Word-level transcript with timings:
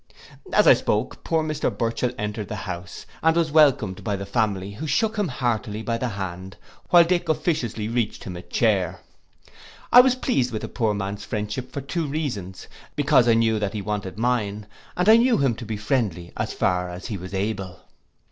'—As 0.51 0.65
I 0.65 0.73
spoke, 0.73 1.23
poor 1.23 1.43
Mr 1.43 1.69
Burchell 1.69 2.09
entered 2.17 2.47
the 2.47 2.55
house, 2.65 3.05
and 3.21 3.35
was 3.35 3.51
welcomed 3.51 4.03
by 4.03 4.15
the 4.15 4.25
family, 4.25 4.71
who 4.71 4.87
shook 4.87 5.15
him 5.15 5.27
heartily 5.27 5.83
by 5.83 5.99
the 5.99 6.07
hand, 6.07 6.57
while 6.89 7.03
little 7.03 7.17
Dick 7.19 7.29
officiously 7.29 7.87
reached 7.87 8.23
him 8.23 8.35
a 8.35 8.41
chair. 8.41 9.01
I 9.91 10.01
was 10.01 10.15
pleased 10.15 10.51
with 10.53 10.63
the 10.63 10.69
poor 10.69 10.95
man's 10.95 11.23
friendship 11.23 11.71
for 11.71 11.81
two 11.81 12.07
reasons; 12.07 12.67
because 12.95 13.27
I 13.27 13.35
knew 13.35 13.59
that 13.59 13.73
he 13.73 13.83
wanted 13.83 14.17
mine, 14.17 14.65
and 14.97 15.07
I 15.07 15.17
knew 15.17 15.37
him 15.37 15.53
to 15.53 15.67
be 15.67 15.77
friendly 15.77 16.33
as 16.35 16.51
far 16.51 16.89
as 16.89 17.05
he 17.05 17.17
was 17.19 17.35
able. 17.35 17.81